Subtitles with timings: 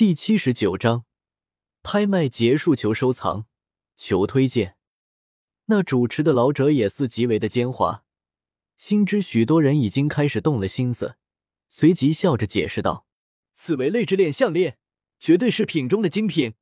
[0.00, 1.04] 第七十九章
[1.82, 3.44] 拍卖结束，求收藏，
[3.98, 4.74] 求推荐。
[5.66, 8.00] 那主持的老者也似极为的奸猾，
[8.78, 11.16] 心知许多人已经开始动了心思，
[11.68, 13.04] 随即笑着解释道
[13.52, 14.78] ：“此为泪之链项链，
[15.18, 16.54] 绝对是品中的精品，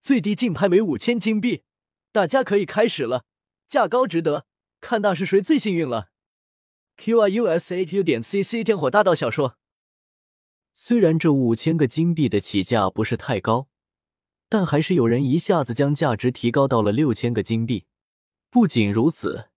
[0.00, 1.64] 最低竞拍为五千金币，
[2.12, 3.24] 大家可以开始了，
[3.66, 4.46] 价高值得，
[4.80, 6.10] 看那是谁最幸运了。”
[6.96, 9.58] q i u s a q 点 c c 天火大道小说。
[10.74, 13.68] 虽然这五千个金币的起价不是太高，
[14.48, 17.86] 但还是有人一下子将价值提高到了六千个金币。
[18.50, 19.50] 不仅如此，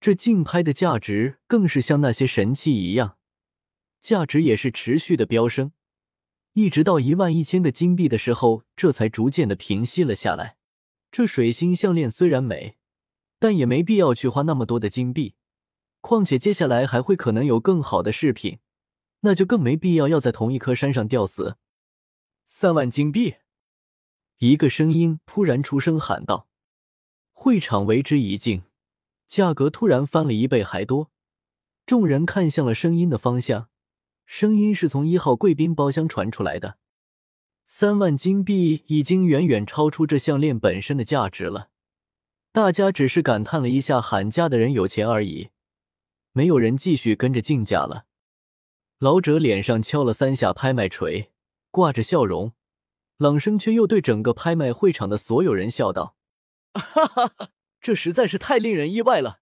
[0.00, 3.16] 这竞拍的价值更是像那些神器一样，
[4.00, 5.72] 价值也是持续的飙升，
[6.54, 10.56] 一直到一万一千个金币的时候，这才逐渐的平息了下来。
[11.10, 12.76] 这水星项链虽然美，
[13.38, 15.34] 但也没必要去花那么多的金币。
[16.00, 18.58] 况且接下来还会可能有更好的饰品，
[19.22, 21.56] 那就更没必要要在同一棵山上吊死。
[22.44, 23.36] 三万金币！
[24.38, 26.48] 一个声音突然出声喊道。
[27.32, 28.62] 会场为之一静，
[29.26, 31.10] 价格突然翻了一倍还多。
[31.86, 33.68] 众人看向了声音的方向，
[34.26, 36.78] 声音是从一号贵宾包厢传出来的。
[37.64, 41.70] 三万金币已经远远超出这项链本身的价值了。
[42.52, 45.50] 大家只是感叹了一下喊价的人有钱而已。
[46.32, 48.04] 没有人继续跟着竞价了。
[49.02, 51.32] 老者脸上敲了三下拍卖锤，
[51.72, 52.52] 挂着笑容。
[53.16, 56.14] 朗声却又对整个拍卖会场的所有人笑道
[56.74, 57.50] ：“哈哈哈，
[57.80, 59.40] 这实在是太令人意外了！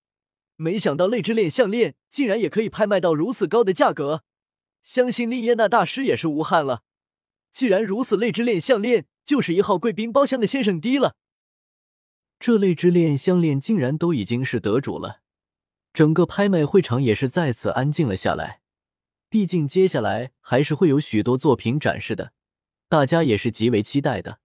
[0.57, 4.23] 没想到泪之链项链竟然也可以拍卖到如此高的价格，
[4.83, 6.85] 相信丽耶娜大师也是无憾了。
[7.53, 11.17] 既然如此，泪之链项链就是一号贵宾包厢的先生低了。
[12.39, 15.21] 这泪之链项链竟然都已经是得主了。”
[15.93, 18.63] 整个拍卖会场也是再次安静了下来，
[19.31, 22.33] 毕竟接下来还是会有许多作品展示的，
[22.89, 24.41] 大家也是极为期待的。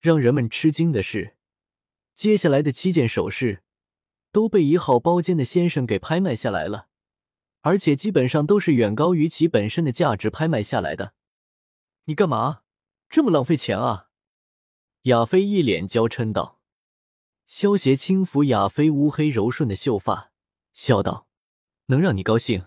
[0.00, 1.36] 让人们吃惊的是，
[2.14, 3.62] 接下来的七件首饰
[4.32, 6.88] 都被一号包间的先生给拍卖下来了，
[7.60, 11.12] 而且基本上都是远高于其本身的价值拍卖下来的。
[12.04, 12.62] 你干嘛
[13.10, 14.08] 这么浪费钱啊？
[15.02, 16.58] 亚飞一脸娇嗔道。
[17.46, 20.32] 萧邪轻抚亚飞乌黑柔顺的秀发。
[20.72, 21.26] 笑道
[21.86, 22.64] ：“能让你高兴，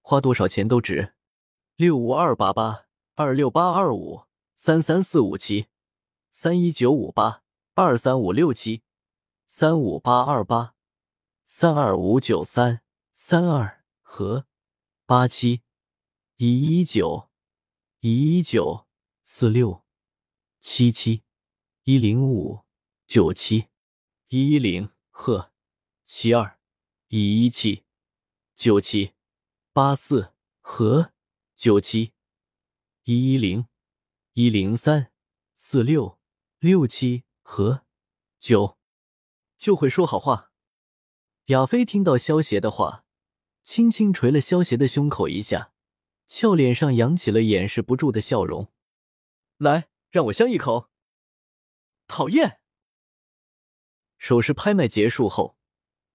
[0.00, 1.14] 花多少钱都值。
[1.76, 4.24] 六五二八八二六八二五
[4.56, 5.66] 三三四五七
[6.30, 7.42] 三一九五八
[7.74, 8.82] 二三五六七
[9.46, 10.74] 三五八二八
[11.44, 14.46] 三二五九三三二和
[15.06, 15.62] 八七
[16.36, 17.30] 一一九
[18.00, 18.86] 一一九
[19.22, 19.84] 四六
[20.60, 21.22] 七七
[21.84, 22.64] 一零五
[23.06, 23.66] 九七
[24.28, 25.50] 一一零和
[26.04, 26.56] 七二。”
[27.12, 27.82] 一一七
[28.54, 29.14] 九七
[29.72, 31.12] 八四和
[31.54, 32.12] 九七
[33.04, 33.68] 一一零
[34.32, 35.12] 一零三
[35.54, 36.18] 四六
[36.58, 37.86] 六七和
[38.36, 38.76] 九，
[39.56, 40.50] 就会说好话。
[41.46, 43.04] 亚飞听到萧邪的话，
[43.62, 45.72] 轻轻捶了萧邪的胸口一下，
[46.26, 48.72] 俏脸上扬起了掩饰不住的笑容。
[49.58, 50.90] 来，让我香一口。
[52.08, 52.60] 讨厌。
[54.18, 55.59] 首饰拍卖结束后。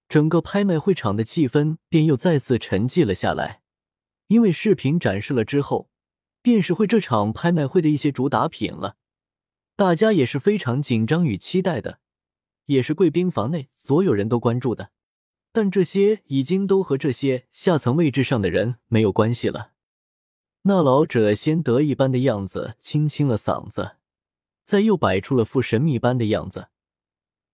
[0.08, 3.62] 整个拍卖会场的气氛便又再次沉寂了下来，
[4.28, 5.90] 因为视频展示了之后，
[6.42, 8.96] 便是会这场拍卖会的一些主打品了。
[9.74, 11.98] 大家也是非常紧张与期待的，
[12.66, 14.90] 也是贵宾房内所有人都关注的。
[15.52, 19.72] 但这些已经都和这些下层位置上的人没有关系了。
[20.62, 23.96] 那老者先得意般的样子，清清了嗓子，
[24.64, 26.68] 再又摆出了副神秘般的样子，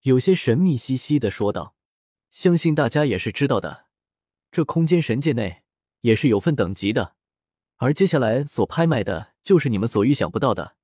[0.01, 1.75] 有些神秘兮兮的说道。
[2.33, 3.85] 相信大家也是知道的，
[4.51, 5.61] 这空间神界内
[6.01, 7.15] 也是有份等级的，
[7.75, 10.75] 而接下来所拍卖的就是你们所预想不到的，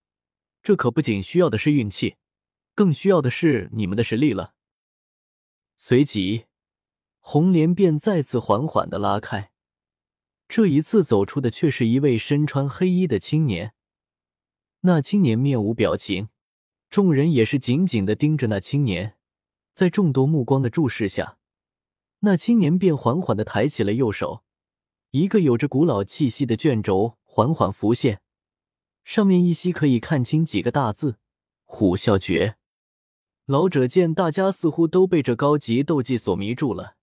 [0.61, 2.17] 这可不仅需要的是运气，
[2.75, 4.53] 更需要的是你们的实力了。
[5.75, 6.45] 随即，
[7.19, 9.51] 红莲便再次缓缓的拉开，
[10.47, 13.73] 这一次走出的却是一位身穿黑衣的青年。
[14.81, 16.29] 那青年面无表情，
[16.91, 19.17] 众人也是紧紧的盯着那青年，
[19.73, 21.37] 在众多目光的注视下。
[22.21, 24.43] 那青年便缓缓的抬起了右手，
[25.11, 28.21] 一个有着古老气息的卷轴缓缓浮现，
[29.05, 31.17] 上面依稀可以看清几个大字
[31.63, 32.57] ：“虎啸诀。”
[33.47, 36.95] 老者见大家似乎都被这高级斗技所迷住了，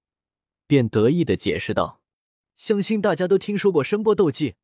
[0.66, 2.00] 便得意的解释道
[2.54, 4.54] ：“相信大家都听说过声波斗技，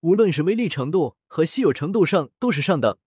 [0.00, 2.98] 无论是威力程度和稀有程度上都是上等，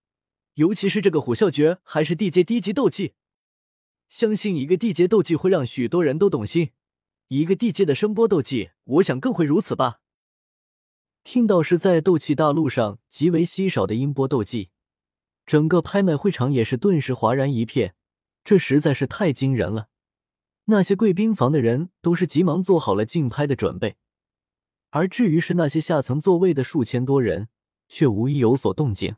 [0.54, 3.14] 尤其是这个虎啸诀还是地阶低级斗技。”
[4.10, 6.72] 相信一个地阶斗技会让许多人都动心，
[7.30, 10.00] 一个地阶的声波斗技，我想更会如此吧。
[11.26, 14.70] 听到是在斗气大陆上极为稀少的音波斗技，
[15.46, 17.96] 整个拍卖会场也是顿时哗然一片，
[18.46, 19.90] 这实在是太惊人了。
[20.66, 23.98] 那些贵宾房的人都是急忙做好了竞拍的准备，
[24.92, 27.50] 而至于是那些下层座位的数千多人，
[27.90, 29.18] 却无一有所动静。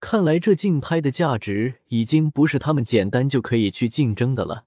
[0.00, 4.66] 看来这竞拍的价值已经不是他们简单就可以去竞争的了。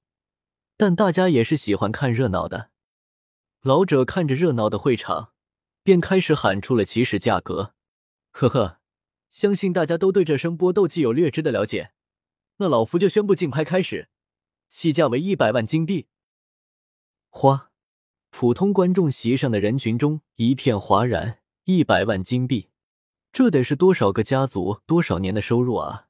[0.76, 2.71] 但大家也是喜欢看热闹的。
[3.64, 5.34] 老者看着热闹的会场，
[5.84, 7.76] 便开始喊出了起始价格。
[8.32, 8.80] 呵呵，
[9.30, 11.92] 相信大家都对这声波斗技有略知的了解。
[12.58, 14.10] 那老夫就宣布竞拍开始，
[14.68, 16.08] 起价为一百万金币。
[17.30, 17.70] 花，
[18.32, 21.38] 普通观众席上的人群中一片哗然。
[21.66, 22.70] 一百万金币，
[23.32, 26.08] 这得是多少个家族多少年的收入啊！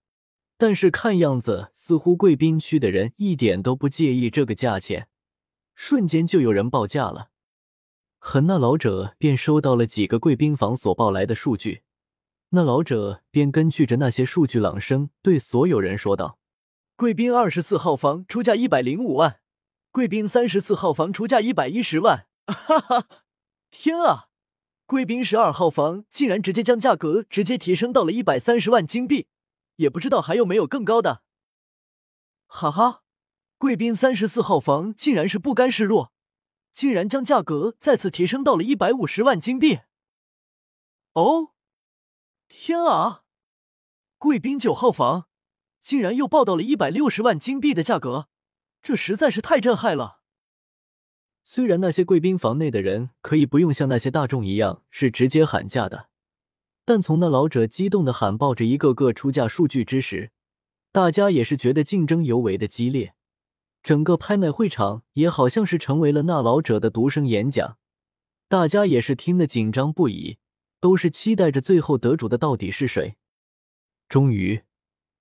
[0.57, 5.09] 但是看样子，似乎贵宾区的人一点都不介意这个价钱，
[5.75, 7.31] 瞬间就有人报价了。
[8.23, 11.81] 很，那老者便收到了几个贵宾房所报来的数据，
[12.49, 16.37] 那老者便根据着那些数据朗声对所有人说道
[16.95, 19.39] ：“贵宾二十四号房出价一百零五万，
[19.89, 23.07] 贵宾三十四号房出价一百一十万。”哈哈，
[23.71, 24.27] 天啊！
[24.85, 29.27] 贵宾十二号房竟然直接将价格直接提升到了一百三十万金币，
[29.77, 31.23] 也不知道还有没有更高的。
[32.45, 33.01] 哈哈，
[33.57, 36.13] 贵宾三十四号房竟然是不甘示弱，
[36.71, 39.79] 竟然将价格再次提升到了一百五十万金币。
[41.13, 41.49] 哦，
[42.47, 43.23] 天啊！
[44.17, 45.27] 贵宾九号房
[45.81, 48.27] 竟然又报到了一百六十万金币的价格，
[48.81, 50.21] 这实在是太震撼了。
[51.43, 56.09] 虽然那些贵宾房内的人可以不用像那些大众一样是直接喊价的，
[56.85, 60.31] 但从那老者激动的喊报着一个个出价数据之时，
[60.91, 63.15] 大家也是觉得竞争尤为的激烈。
[63.83, 67.77] 整个拍卖会场也好像是成为了那老者的独声演讲，
[68.47, 70.37] 大家也是听得紧张不已，
[70.79, 73.15] 都是期待着最后得主的到底是谁。
[74.07, 74.61] 终于，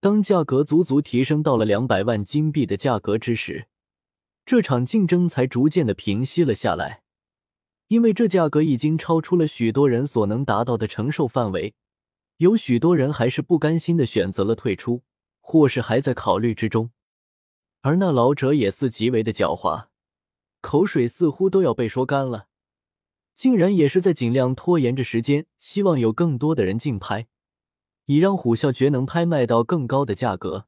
[0.01, 3.69] 当价格足足提升到了两百万金币的价格之时。
[4.45, 7.03] 这场竞争才逐渐的平息了下来，
[7.89, 11.75] 因为这价格已经超出了许多人所能达到的承受范围，
[12.39, 15.03] 有许多人还是不甘心的选择了退出，
[15.41, 16.91] 或是还在考虑之中。
[17.83, 19.87] 而那老者也似极为的狡猾，
[20.61, 22.49] 口水似乎都要被说干了，
[23.35, 27.27] 竟然也是在尽量拖延着时间，希望有更多的人竞拍，
[28.05, 30.67] 以让虎啸诀能拍卖到更高的价格。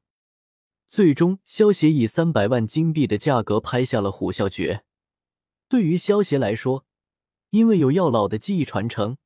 [0.87, 4.83] 最终，萧协以三百万金币的价格拍下了虎啸诀。
[5.67, 6.85] 对于萧协来说，
[7.51, 9.17] 因为有药老的技艺传承，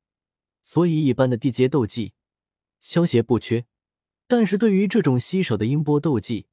[0.62, 2.12] 所以一般的地阶斗技，
[2.80, 3.66] 萧协不缺。
[4.26, 6.46] 但是对于这种稀少的音波斗技，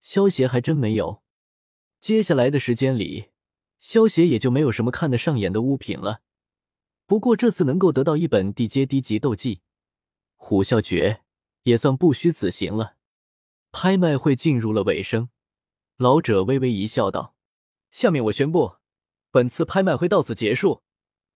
[0.00, 1.22] 萧协还真没有。
[2.00, 3.30] 接下来的时间里，
[3.78, 6.22] 萧协也就没有什么看得上眼的物品了。
[7.06, 9.62] 不过这次能够得到一本地阶低级斗技
[10.36, 11.22] 虎啸诀，
[11.62, 12.96] 也算不虚此行了。
[13.72, 15.30] 拍卖会进入了尾声，
[15.96, 17.34] 老者微微一笑，道
[17.90, 18.76] ：“下面我宣布，
[19.30, 20.82] 本次拍卖会到此结束，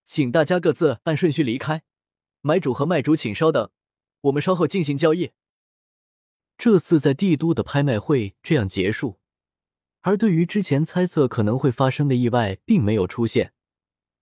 [0.05, 1.83] 请大家各自按顺序离开。
[2.41, 3.71] 买主和卖主请稍等，
[4.23, 5.33] 我们稍后进行交易。”
[6.59, 9.19] 这次在帝都的拍卖会这样结束，
[10.03, 13.53] 而对于之前猜测可能会发生的意外，并没有出现。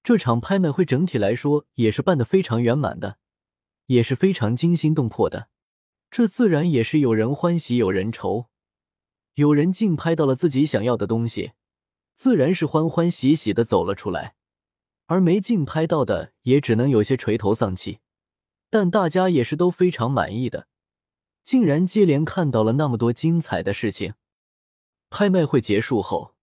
[0.03, 3.19] 这场拍卖会整体来说也是办得非常圆满的，
[3.87, 5.49] 也是非常惊心动魄的。
[6.11, 8.47] 这自然也是有人欢喜有人愁，
[9.35, 11.53] 有人竞拍到了自己想要的东西，
[12.15, 14.35] 自然是欢欢喜喜的走了出来；
[15.07, 17.99] 而没竞拍到的，也只能有些垂头丧气。
[18.71, 20.67] 但大家也是都非常满意的，
[21.43, 24.15] 竟然接连看到了那么多精彩的事情。
[25.09, 26.37] 拍卖会结束后，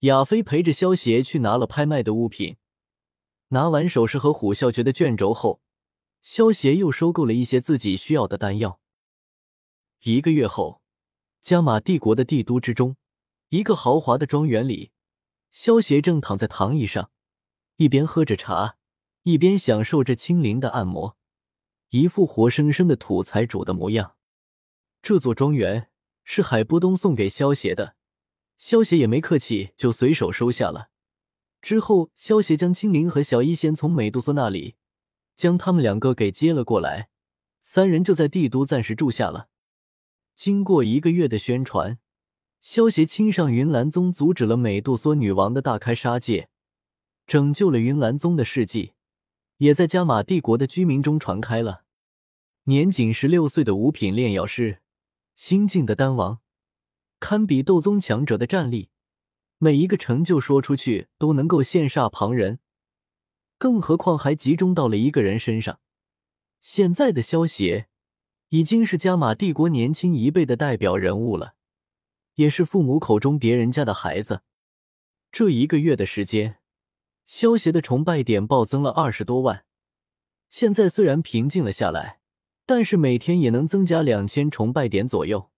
[0.00, 2.56] 亚飞陪着萧协去拿了拍卖的物品，
[3.48, 5.60] 拿完首饰和虎啸诀的卷轴后，
[6.22, 8.80] 萧协又收购了一些自己需要的丹药。
[10.02, 10.80] 一个月后，
[11.42, 12.96] 加玛帝国的帝都之中，
[13.50, 14.90] 一个豪华的庄园里，
[15.50, 17.10] 萧协正躺在躺椅上，
[17.76, 18.76] 一边喝着茶，
[19.22, 21.16] 一边享受着轻灵的按摩，
[21.90, 24.15] 一副活生生的土财主的模样。
[25.08, 25.88] 这座庄园
[26.24, 27.94] 是海波东送给萧协的，
[28.56, 30.90] 萧协也没客气，就随手收下了。
[31.62, 34.74] 之后，萧协将青灵和小一仙从美杜莎那里
[35.36, 37.08] 将他们两个给接了过来，
[37.62, 39.46] 三人就在帝都暂时住下了。
[40.34, 42.00] 经过一个月的宣传，
[42.60, 46.48] 萧协亲上云岚宗，阻止了美杜莎女王的大开杀戒，
[47.28, 48.94] 拯救了云岚宗的事迹，
[49.58, 51.84] 也在加玛帝国的居民中传开了。
[52.64, 54.80] 年仅十六岁的五品炼药师，
[55.36, 56.40] 新晋的丹王，
[57.20, 58.90] 堪比斗宗强者的战力，
[59.58, 62.58] 每一个成就说出去都能够羡煞旁人，
[63.56, 65.78] 更何况还集中到了一个人身上。
[66.60, 67.86] 现在的萧协。
[68.50, 71.56] 已经是加玛帝国年轻一辈的代表人物了，
[72.36, 74.42] 也是父母口中别人家的孩子。
[75.32, 76.60] 这一个月的时间，
[77.24, 79.64] 萧协的崇拜点暴增了二十多万。
[80.48, 82.20] 现在虽然平静了下来，
[82.66, 85.48] 但是每天也能增加两千崇拜点左右。